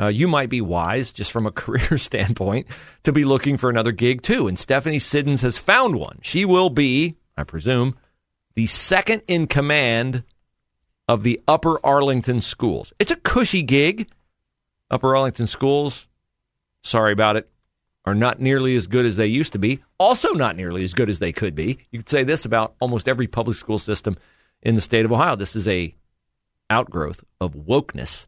uh, 0.00 0.06
you 0.08 0.28
might 0.28 0.50
be 0.50 0.60
wise, 0.60 1.10
just 1.10 1.32
from 1.32 1.46
a 1.46 1.50
career 1.62 1.98
standpoint, 1.98 2.68
to 3.02 3.12
be 3.12 3.24
looking 3.24 3.56
for 3.56 3.68
another 3.68 3.92
gig 3.92 4.22
too. 4.22 4.46
And 4.46 4.56
Stephanie 4.58 4.98
Siddens 4.98 5.42
has 5.42 5.58
found 5.58 5.96
one. 5.96 6.18
She 6.22 6.44
will 6.44 6.70
be, 6.70 7.16
I 7.36 7.42
presume, 7.42 7.96
the 8.54 8.66
second 8.66 9.22
in 9.26 9.48
command 9.48 10.22
of 11.08 11.22
the 11.22 11.40
Upper 11.46 11.84
Arlington 11.84 12.40
schools. 12.40 12.92
It's 12.98 13.10
a 13.10 13.16
cushy 13.16 13.62
gig. 13.62 14.08
Upper 14.90 15.16
Arlington 15.16 15.46
schools, 15.46 16.08
sorry 16.82 17.12
about 17.12 17.36
it, 17.36 17.48
are 18.04 18.14
not 18.14 18.40
nearly 18.40 18.76
as 18.76 18.86
good 18.86 19.04
as 19.04 19.16
they 19.16 19.26
used 19.26 19.52
to 19.52 19.58
be. 19.58 19.80
Also, 19.98 20.32
not 20.32 20.56
nearly 20.56 20.84
as 20.84 20.94
good 20.94 21.08
as 21.08 21.18
they 21.18 21.32
could 21.32 21.54
be. 21.54 21.78
You 21.90 21.98
could 21.98 22.08
say 22.08 22.22
this 22.22 22.44
about 22.44 22.74
almost 22.80 23.08
every 23.08 23.26
public 23.26 23.56
school 23.56 23.78
system 23.78 24.16
in 24.62 24.76
the 24.76 24.80
state 24.80 25.04
of 25.04 25.12
Ohio. 25.12 25.34
This 25.34 25.56
is 25.56 25.66
a 25.66 25.94
outgrowth 26.70 27.24
of 27.40 27.54
wokeness 27.54 28.26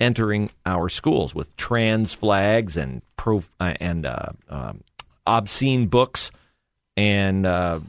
entering 0.00 0.50
our 0.66 0.88
schools 0.88 1.34
with 1.34 1.56
trans 1.56 2.12
flags 2.12 2.76
and 2.76 3.02
uh, 3.26 3.40
and 3.58 4.04
uh, 4.04 4.26
um, 4.50 4.82
obscene 5.26 5.86
books 5.86 6.30
and 6.96 7.46
uh, 7.46 7.80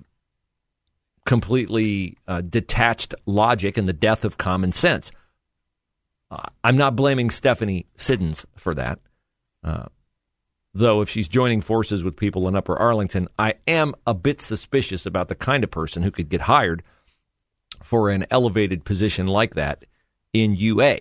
completely 1.26 2.18
uh, 2.28 2.42
detached 2.42 3.16
logic 3.26 3.78
and 3.78 3.88
the 3.88 3.94
death 3.94 4.24
of 4.26 4.38
common 4.38 4.72
sense. 4.72 5.12
Uh, 6.32 6.48
I'm 6.64 6.78
not 6.78 6.96
blaming 6.96 7.30
Stephanie 7.30 7.88
Siddens 7.98 8.46
for 8.56 8.74
that. 8.76 9.00
Uh, 9.64 9.86
though, 10.74 11.02
if 11.02 11.10
she's 11.10 11.28
joining 11.28 11.62
forces 11.62 12.04
with 12.04 12.16
people 12.16 12.48
in 12.48 12.56
Upper 12.56 12.78
Arlington, 12.78 13.28
I 13.38 13.56
am 13.68 13.96
a 14.06 14.14
bit 14.14 14.42
suspicious 14.42 15.06
about 15.06 15.28
the 15.28 15.36
kind 15.36 15.64
of 15.64 15.72
person 15.72 16.04
who 16.04 16.12
could 16.12 16.30
get 16.30 16.42
hired 16.42 16.84
for 17.84 18.10
an 18.10 18.26
elevated 18.32 18.84
position 18.84 19.28
like 19.28 19.56
that 19.56 19.86
in 20.34 20.56
UA. 20.56 21.00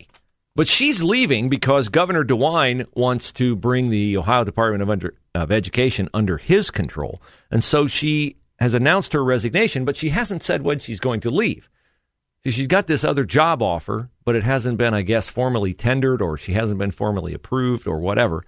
But 0.57 0.69
she's 0.69 1.02
leaving 1.02 1.49
because 1.49 1.88
Governor 1.88 2.25
DeWine 2.25 2.87
wants 2.95 3.33
to 3.33 3.57
bring 3.57 3.90
the 3.90 4.16
Ohio 4.16 4.45
Department 4.45 4.83
of, 4.83 4.90
under, 4.90 5.14
of 5.35 5.50
Education 5.50 6.09
under 6.14 6.38
his 6.38 6.71
control. 6.71 7.21
And 7.50 7.64
so 7.64 7.88
she 7.88 8.37
has 8.59 8.75
announced 8.75 9.13
her 9.13 9.25
resignation, 9.25 9.85
but 9.85 9.97
she 9.97 10.11
hasn't 10.11 10.43
said 10.43 10.63
when 10.63 10.79
she's 10.79 11.01
going 11.01 11.21
to 11.21 11.31
leave. 11.31 11.69
She's 12.47 12.67
got 12.67 12.87
this 12.87 13.05
other 13.05 13.25
job 13.25 13.63
offer, 13.63 14.11
but 14.25 14.37
it 14.37 14.43
hasn't 14.43 14.77
been, 14.77 14.93
I 14.93 15.03
guess, 15.03 15.29
formally 15.29 15.73
tendered 15.73 16.21
or 16.21 16.37
she 16.37 16.53
hasn't 16.53 16.79
been 16.79 16.91
formally 16.91 17.33
approved 17.33 17.87
or 17.87 18.01
whatever. 18.01 18.43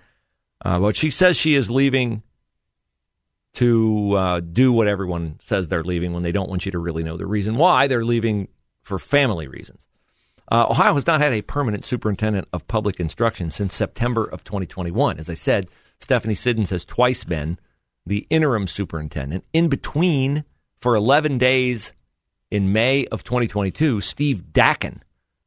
Uh, 0.65 0.79
but 0.81 0.97
she 0.97 1.09
says 1.11 1.37
she 1.37 1.55
is 1.55 1.71
leaving 1.71 2.23
to 3.55 4.15
uh, 4.15 4.41
do 4.41 4.71
what 4.71 4.87
everyone 4.87 5.39
says 5.41 5.69
they're 5.69 5.83
leaving 5.83 6.13
when 6.13 6.23
they 6.23 6.33
don't 6.33 6.51
want 6.51 6.67
you 6.67 6.73
to 6.73 6.79
really 6.79 7.03
know 7.03 7.17
the 7.17 7.27
reason 7.27 7.57
why 7.57 7.87
they're 7.87 8.05
leaving 8.05 8.49
for 8.83 8.99
family 8.99 9.49
reasons. 9.49 9.87
Uh, 10.53 10.67
Ohio 10.69 10.93
has 10.93 11.07
not 11.07 11.23
had 11.23 11.33
a 11.33 11.43
permanent 11.43 11.87
superintendent 11.87 12.47
of 12.53 12.69
public 12.69 13.01
instruction 13.01 13.51
since 13.51 13.75
September 13.75 14.25
of 14.25 14.45
2021. 14.45 15.19
As 15.19 15.31
I 15.31 15.35
said, 15.35 15.69
Stephanie 16.01 16.35
Siddens 16.35 16.69
has 16.69 16.85
twice 16.85 17.25
been 17.25 17.59
the 18.07 18.27
interim 18.31 18.67
superintendent. 18.67 19.45
In 19.53 19.69
between, 19.69 20.45
for 20.79 20.95
11 20.95 21.39
days 21.39 21.93
in 22.51 22.73
May 22.73 23.07
of 23.07 23.25
2022, 23.25 24.01
Steve 24.01 24.45
Dackin 24.53 25.01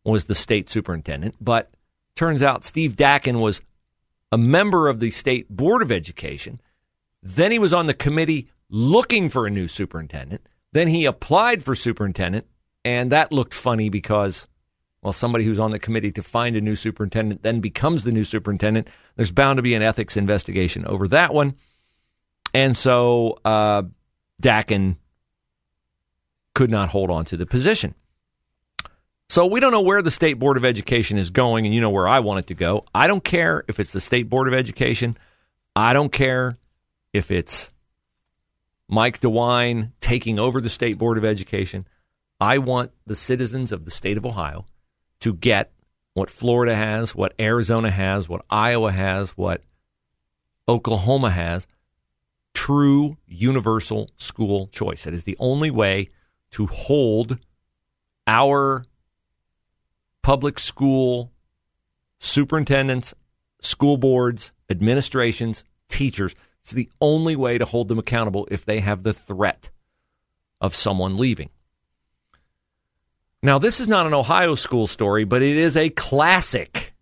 was 0.03 0.25
the 0.25 0.35
state 0.35 0.69
superintendent. 0.69 1.35
But 1.39 1.71
turns 2.15 2.43
out 2.43 2.65
Steve 2.65 2.95
Dackin 2.95 3.39
was 3.39 3.61
a 4.31 4.37
member 4.37 4.89
of 4.89 4.99
the 4.99 5.11
state 5.11 5.49
board 5.49 5.81
of 5.81 5.91
education. 5.91 6.59
Then 7.23 7.51
he 7.51 7.59
was 7.59 7.73
on 7.73 7.87
the 7.87 7.93
committee 7.93 8.49
looking 8.69 9.29
for 9.29 9.45
a 9.45 9.49
new 9.49 9.67
superintendent. 9.67 10.45
Then 10.71 10.87
he 10.87 11.05
applied 11.05 11.63
for 11.63 11.73
superintendent, 11.73 12.45
and 12.85 13.11
that 13.11 13.31
looked 13.31 13.53
funny 13.53 13.89
because, 13.89 14.47
well, 15.01 15.13
somebody 15.13 15.43
who's 15.43 15.59
on 15.59 15.71
the 15.71 15.79
committee 15.79 16.11
to 16.11 16.21
find 16.21 16.55
a 16.55 16.61
new 16.61 16.75
superintendent 16.75 17.41
then 17.41 17.59
becomes 17.59 18.03
the 18.03 18.11
new 18.11 18.23
superintendent. 18.23 18.87
There's 19.15 19.31
bound 19.31 19.57
to 19.57 19.63
be 19.63 19.73
an 19.73 19.81
ethics 19.81 20.15
investigation 20.15 20.85
over 20.85 21.07
that 21.07 21.33
one. 21.33 21.55
And 22.53 22.75
so 22.75 23.39
uh, 23.45 23.83
Dackin 24.41 24.97
could 26.53 26.69
not 26.69 26.89
hold 26.89 27.11
on 27.11 27.25
to 27.25 27.37
the 27.37 27.45
position. 27.45 27.95
So 29.29 29.45
we 29.45 29.59
don't 29.59 29.71
know 29.71 29.81
where 29.81 30.01
the 30.01 30.09
State 30.09 30.39
Board 30.39 30.57
of 30.57 30.65
Education 30.65 31.19
is 31.19 31.29
going, 31.29 31.65
and 31.65 31.75
you 31.75 31.81
know 31.81 31.91
where 31.91 32.07
I 32.07 32.19
want 32.19 32.39
it 32.39 32.47
to 32.47 32.55
go. 32.55 32.85
I 32.95 33.05
don't 33.05 33.23
care 33.23 33.63
if 33.67 33.79
it's 33.79 33.91
the 33.91 33.99
State 33.99 34.27
Board 34.27 34.47
of 34.47 34.55
Education. 34.55 35.17
I 35.75 35.93
don't 35.93 36.11
care 36.11 36.57
if 37.13 37.29
it's 37.29 37.69
Mike 38.87 39.19
DeWine 39.19 39.91
taking 40.01 40.39
over 40.39 40.59
the 40.59 40.69
State 40.69 40.97
Board 40.97 41.19
of 41.19 41.25
Education. 41.25 41.87
I 42.41 42.57
want 42.57 42.91
the 43.05 43.13
citizens 43.13 43.71
of 43.71 43.85
the 43.85 43.91
state 43.91 44.17
of 44.17 44.25
Ohio 44.25 44.65
to 45.19 45.33
get 45.33 45.71
what 46.13 46.29
Florida 46.29 46.75
has, 46.75 47.13
what 47.13 47.33
Arizona 47.39 47.91
has, 47.91 48.27
what 48.27 48.43
Iowa 48.49 48.91
has, 48.91 49.31
what 49.31 49.61
Oklahoma 50.67 51.29
has 51.29 51.67
true 52.53 53.17
universal 53.27 54.09
school 54.17 54.67
choice. 54.67 55.07
It 55.07 55.13
is 55.13 55.23
the 55.23 55.37
only 55.39 55.71
way 55.71 56.09
to 56.51 56.67
hold 56.67 57.37
our 58.27 58.85
public 60.21 60.59
school 60.59 61.31
superintendents, 62.19 63.13
school 63.61 63.97
boards, 63.97 64.51
administrations, 64.69 65.63
teachers. 65.87 66.35
It's 66.61 66.71
the 66.71 66.89
only 67.01 67.35
way 67.35 67.57
to 67.57 67.65
hold 67.65 67.87
them 67.87 67.99
accountable 67.99 68.47
if 68.51 68.65
they 68.65 68.79
have 68.79 69.03
the 69.03 69.13
threat 69.13 69.69
of 70.61 70.75
someone 70.75 71.17
leaving. 71.17 71.49
Now, 73.41 73.57
this 73.57 73.79
is 73.79 73.87
not 73.87 74.05
an 74.05 74.13
Ohio 74.13 74.55
school 74.55 74.85
story, 74.85 75.23
but 75.23 75.41
it 75.41 75.55
is 75.55 75.77
a 75.77 75.89
classic 75.89 76.93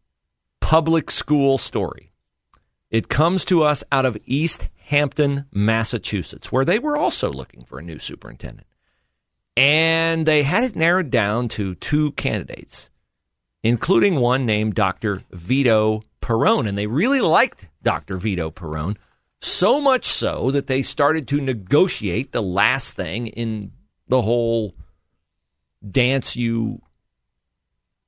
public 0.59 1.09
school 1.09 1.57
story. 1.57 2.11
It 2.91 3.09
comes 3.09 3.43
to 3.45 3.63
us 3.63 3.83
out 3.91 4.05
of 4.05 4.17
East 4.25 4.69
Hampton, 4.87 5.43
Massachusetts, 5.51 6.49
where 6.49 6.63
they 6.63 6.79
were 6.79 6.95
also 6.95 7.29
looking 7.29 7.65
for 7.65 7.77
a 7.77 7.83
new 7.83 7.99
superintendent. 7.99 8.65
And 9.57 10.25
they 10.25 10.43
had 10.43 10.63
it 10.63 10.77
narrowed 10.77 11.11
down 11.11 11.49
to 11.49 11.75
two 11.75 12.13
candidates, 12.13 12.89
including 13.63 14.21
one 14.21 14.45
named 14.45 14.75
Dr. 14.75 15.23
Vito 15.31 16.03
Perrone. 16.21 16.67
And 16.67 16.77
they 16.77 16.87
really 16.87 17.19
liked 17.19 17.67
Dr. 17.83 18.15
Vito 18.15 18.49
Perrone, 18.49 18.95
so 19.41 19.81
much 19.81 20.05
so 20.05 20.51
that 20.51 20.67
they 20.67 20.83
started 20.83 21.27
to 21.27 21.41
negotiate 21.41 22.31
the 22.31 22.41
last 22.41 22.95
thing 22.95 23.27
in 23.27 23.73
the 24.07 24.21
whole 24.21 24.73
dance 25.91 26.37
you 26.37 26.81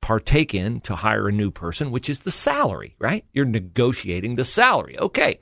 partake 0.00 0.54
in 0.54 0.80
to 0.80 0.96
hire 0.96 1.28
a 1.28 1.32
new 1.32 1.50
person, 1.50 1.90
which 1.90 2.08
is 2.08 2.20
the 2.20 2.30
salary, 2.30 2.96
right? 2.98 3.26
You're 3.34 3.44
negotiating 3.44 4.36
the 4.36 4.46
salary. 4.46 4.98
Okay, 4.98 5.40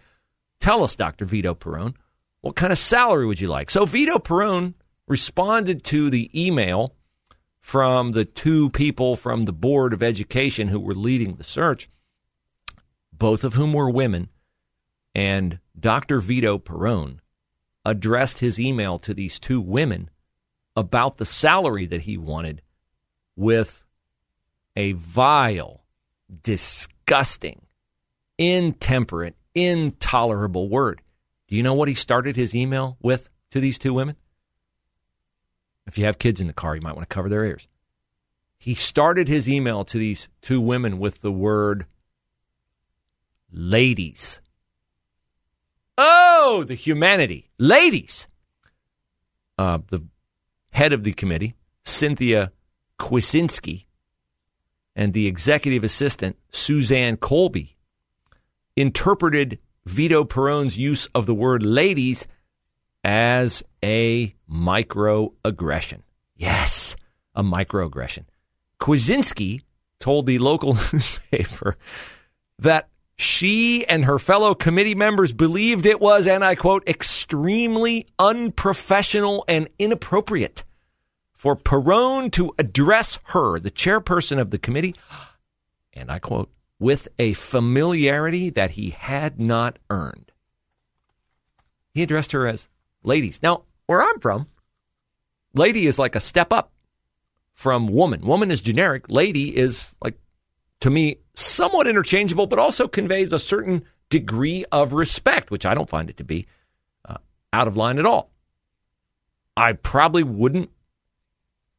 tell 0.60 0.82
us, 0.82 0.96
Dr. 0.96 1.24
Vito 1.24 1.54
Perrone, 1.54 1.94
what 2.40 2.56
kind 2.56 2.72
of 2.72 2.78
salary 2.78 3.26
would 3.26 3.40
you 3.40 3.48
like? 3.48 3.70
So 3.70 3.84
Vito 3.84 4.18
Perrone 4.18 4.74
responded 5.06 5.84
to 5.84 6.10
the 6.10 6.30
email 6.34 6.94
from 7.60 8.12
the 8.12 8.24
two 8.24 8.70
people 8.70 9.16
from 9.16 9.44
the 9.44 9.52
Board 9.52 9.92
of 9.92 10.02
Education 10.02 10.68
who 10.68 10.80
were 10.80 10.94
leading 10.94 11.34
the 11.34 11.44
search, 11.44 11.88
both 13.12 13.44
of 13.44 13.54
whom 13.54 13.72
were 13.72 13.90
women, 13.90 14.28
and 15.14 15.58
Dr. 15.78 16.20
Vito 16.20 16.58
Perrone 16.58 17.20
addressed 17.84 18.38
his 18.38 18.60
email 18.60 18.98
to 19.00 19.12
these 19.14 19.38
two 19.38 19.60
women 19.60 20.10
about 20.76 21.18
the 21.18 21.26
salary 21.26 21.86
that 21.86 22.02
he 22.02 22.16
wanted 22.16 22.62
with 23.34 23.84
a 24.76 24.92
vile, 24.92 25.82
disgusting, 26.42 27.66
intemperate, 28.36 29.34
intolerable 29.66 30.68
word. 30.68 31.02
Do 31.48 31.56
you 31.56 31.62
know 31.62 31.74
what 31.74 31.88
he 31.88 31.94
started 31.94 32.36
his 32.36 32.54
email 32.54 32.98
with 33.00 33.28
to 33.50 33.60
these 33.60 33.78
two 33.78 33.94
women? 33.94 34.16
If 35.86 35.96
you 35.96 36.04
have 36.04 36.18
kids 36.18 36.40
in 36.40 36.46
the 36.46 36.52
car, 36.52 36.76
you 36.76 36.82
might 36.82 36.94
want 36.94 37.08
to 37.08 37.14
cover 37.14 37.28
their 37.28 37.44
ears. 37.44 37.66
He 38.58 38.74
started 38.74 39.28
his 39.28 39.48
email 39.48 39.84
to 39.84 39.98
these 39.98 40.28
two 40.42 40.60
women 40.60 40.98
with 40.98 41.22
the 41.22 41.32
word 41.32 41.86
ladies. 43.50 44.40
Oh, 45.96 46.64
the 46.66 46.74
humanity. 46.74 47.50
Ladies. 47.58 48.28
Uh, 49.56 49.78
the 49.88 50.04
head 50.70 50.92
of 50.92 51.02
the 51.02 51.12
committee, 51.12 51.54
Cynthia 51.84 52.52
Kwiecinski, 53.00 53.86
and 54.94 55.12
the 55.12 55.26
executive 55.26 55.82
assistant, 55.82 56.36
Suzanne 56.50 57.16
Colby, 57.16 57.77
interpreted 58.80 59.58
Vito 59.86 60.24
Perrone's 60.24 60.78
use 60.78 61.08
of 61.14 61.26
the 61.26 61.34
word 61.34 61.64
ladies 61.64 62.26
as 63.02 63.62
a 63.82 64.34
microaggression. 64.50 66.02
Yes, 66.36 66.94
a 67.34 67.42
microaggression. 67.42 68.24
Kwiecinski 68.80 69.62
told 69.98 70.26
the 70.26 70.38
local 70.38 70.74
newspaper 70.92 71.76
that 72.58 72.88
she 73.16 73.84
and 73.86 74.04
her 74.04 74.18
fellow 74.18 74.54
committee 74.54 74.94
members 74.94 75.32
believed 75.32 75.86
it 75.86 76.00
was, 76.00 76.26
and 76.26 76.44
I 76.44 76.54
quote, 76.54 76.88
extremely 76.88 78.06
unprofessional 78.18 79.44
and 79.48 79.68
inappropriate 79.78 80.62
for 81.34 81.56
Perrone 81.56 82.30
to 82.32 82.54
address 82.58 83.18
her, 83.26 83.58
the 83.58 83.70
chairperson 83.70 84.38
of 84.38 84.50
the 84.50 84.58
committee, 84.58 84.94
and 85.92 86.10
I 86.10 86.20
quote, 86.20 86.50
with 86.78 87.08
a 87.18 87.32
familiarity 87.34 88.50
that 88.50 88.72
he 88.72 88.90
had 88.90 89.40
not 89.40 89.78
earned. 89.90 90.32
He 91.92 92.02
addressed 92.02 92.32
her 92.32 92.46
as 92.46 92.68
ladies. 93.02 93.40
Now, 93.42 93.64
where 93.86 94.02
I'm 94.02 94.20
from, 94.20 94.48
lady 95.54 95.86
is 95.86 95.98
like 95.98 96.14
a 96.14 96.20
step 96.20 96.52
up 96.52 96.72
from 97.52 97.88
woman. 97.88 98.24
Woman 98.24 98.50
is 98.50 98.60
generic. 98.60 99.06
Lady 99.08 99.56
is 99.56 99.94
like, 100.02 100.18
to 100.80 100.90
me, 100.90 101.18
somewhat 101.34 101.88
interchangeable, 101.88 102.46
but 102.46 102.60
also 102.60 102.86
conveys 102.86 103.32
a 103.32 103.38
certain 103.38 103.84
degree 104.10 104.64
of 104.70 104.92
respect, 104.92 105.50
which 105.50 105.66
I 105.66 105.74
don't 105.74 105.88
find 105.88 106.08
it 106.08 106.16
to 106.18 106.24
be 106.24 106.46
uh, 107.04 107.16
out 107.52 107.66
of 107.66 107.76
line 107.76 107.98
at 107.98 108.06
all. 108.06 108.30
I 109.56 109.72
probably 109.72 110.22
wouldn't 110.22 110.70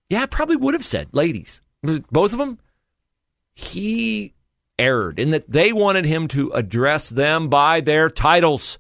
yeah, 0.10 0.24
I 0.24 0.26
probably 0.26 0.56
would 0.56 0.74
have 0.74 0.84
said 0.84 1.10
ladies. 1.12 1.62
Both 1.84 2.34
of 2.34 2.40
them. 2.40 2.60
He 3.54 4.34
erred 4.80 5.20
in 5.20 5.32
that 5.32 5.52
they 5.52 5.72
wanted 5.72 6.06
him 6.06 6.28
to 6.30 6.50
address 6.52 7.10
them 7.10 7.50
by 7.50 7.82
their 7.82 8.10
titles, 8.10 8.80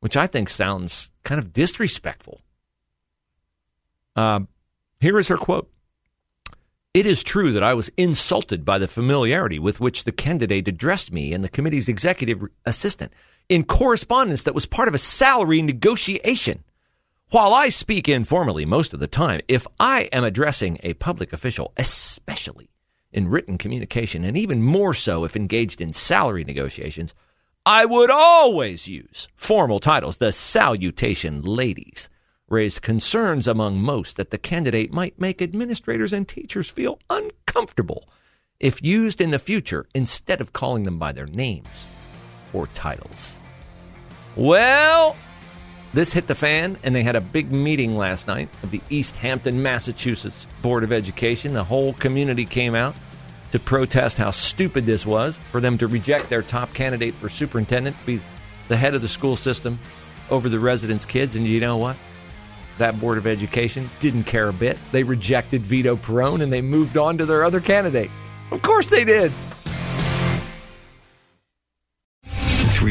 which 0.00 0.16
I 0.16 0.26
think 0.26 0.50
sounds 0.50 1.10
kind 1.24 1.38
of 1.38 1.52
disrespectful. 1.52 2.42
Uh, 4.14 4.40
here 5.00 5.18
is 5.18 5.28
her 5.28 5.36
quote. 5.36 5.70
It 6.92 7.06
is 7.06 7.22
true 7.22 7.52
that 7.52 7.62
I 7.62 7.74
was 7.74 7.90
insulted 7.96 8.64
by 8.64 8.78
the 8.78 8.88
familiarity 8.88 9.58
with 9.58 9.80
which 9.80 10.04
the 10.04 10.12
candidate 10.12 10.66
addressed 10.66 11.12
me 11.12 11.32
and 11.32 11.44
the 11.44 11.48
committee's 11.48 11.88
executive 11.88 12.42
assistant 12.64 13.12
in 13.48 13.64
correspondence 13.64 14.42
that 14.44 14.54
was 14.54 14.66
part 14.66 14.88
of 14.88 14.94
a 14.94 14.98
salary 14.98 15.62
negotiation. 15.62 16.64
While 17.30 17.52
I 17.52 17.68
speak 17.68 18.08
informally 18.08 18.64
most 18.64 18.94
of 18.94 19.00
the 19.00 19.06
time, 19.06 19.42
if 19.46 19.66
I 19.78 20.04
am 20.04 20.24
addressing 20.24 20.78
a 20.82 20.94
public 20.94 21.32
official, 21.32 21.72
especially 21.76 22.70
in 23.16 23.28
written 23.28 23.56
communication, 23.56 24.24
and 24.24 24.36
even 24.36 24.62
more 24.62 24.92
so 24.92 25.24
if 25.24 25.34
engaged 25.34 25.80
in 25.80 25.92
salary 25.92 26.44
negotiations, 26.44 27.14
I 27.64 27.86
would 27.86 28.10
always 28.10 28.86
use 28.86 29.26
formal 29.34 29.80
titles. 29.80 30.18
The 30.18 30.30
salutation 30.30 31.42
ladies 31.42 32.08
raised 32.48 32.82
concerns 32.82 33.48
among 33.48 33.78
most 33.78 34.16
that 34.18 34.30
the 34.30 34.38
candidate 34.38 34.92
might 34.92 35.18
make 35.18 35.42
administrators 35.42 36.12
and 36.12 36.28
teachers 36.28 36.68
feel 36.68 37.00
uncomfortable 37.10 38.08
if 38.60 38.82
used 38.82 39.20
in 39.20 39.30
the 39.30 39.38
future 39.38 39.86
instead 39.94 40.40
of 40.40 40.52
calling 40.52 40.84
them 40.84 40.98
by 40.98 41.10
their 41.10 41.26
names 41.26 41.86
or 42.52 42.68
titles. 42.68 43.36
Well, 44.36 45.16
this 45.92 46.12
hit 46.12 46.26
the 46.26 46.34
fan, 46.34 46.76
and 46.82 46.94
they 46.94 47.02
had 47.02 47.16
a 47.16 47.20
big 47.20 47.50
meeting 47.50 47.96
last 47.96 48.26
night 48.26 48.50
of 48.62 48.70
the 48.70 48.82
East 48.90 49.16
Hampton, 49.16 49.62
Massachusetts 49.62 50.46
Board 50.60 50.84
of 50.84 50.92
Education. 50.92 51.54
The 51.54 51.64
whole 51.64 51.94
community 51.94 52.44
came 52.44 52.74
out 52.74 52.94
to 53.56 53.64
protest 53.64 54.18
how 54.18 54.30
stupid 54.30 54.84
this 54.84 55.06
was 55.06 55.38
for 55.50 55.62
them 55.62 55.78
to 55.78 55.86
reject 55.86 56.28
their 56.28 56.42
top 56.42 56.74
candidate 56.74 57.14
for 57.14 57.30
superintendent 57.30 57.96
be 58.04 58.20
the 58.68 58.76
head 58.76 58.94
of 58.94 59.00
the 59.00 59.08
school 59.08 59.34
system 59.34 59.78
over 60.28 60.50
the 60.50 60.58
residents' 60.58 61.06
kids. 61.06 61.36
And 61.36 61.46
you 61.46 61.58
know 61.58 61.78
what? 61.78 61.96
That 62.76 63.00
Board 63.00 63.16
of 63.16 63.26
Education 63.26 63.88
didn't 63.98 64.24
care 64.24 64.50
a 64.50 64.52
bit. 64.52 64.76
They 64.92 65.04
rejected 65.04 65.62
Vito 65.62 65.96
Perrone 65.96 66.42
and 66.42 66.52
they 66.52 66.60
moved 66.60 66.98
on 66.98 67.16
to 67.16 67.24
their 67.24 67.44
other 67.44 67.60
candidate. 67.60 68.10
Of 68.50 68.60
course 68.60 68.88
they 68.88 69.04
did. 69.04 69.32